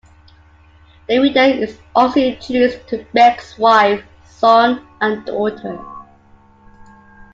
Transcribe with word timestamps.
The 1.07 1.19
reader 1.19 1.41
is 1.43 1.77
also 1.93 2.21
introduced 2.21 2.87
to 2.87 3.05
Beck's 3.13 3.59
wife, 3.59 4.03
son 4.27 4.87
and 4.99 5.23
daughter. 5.27 5.79